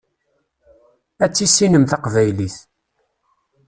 Ad 1.23 1.31
tissinem 1.33 1.85
taqbaylit. 1.91 2.55